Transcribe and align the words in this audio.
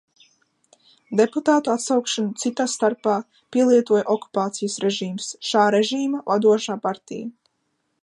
Deputātu 1.19 1.73
atsaukšanu, 1.73 2.31
cita 2.45 2.67
starpā, 2.77 3.19
pielietoja 3.57 4.09
okupācijas 4.17 4.81
režīms, 4.87 5.31
šā 5.51 5.71
režīma 5.79 6.27
vadošā 6.35 6.83
partija. 6.89 7.33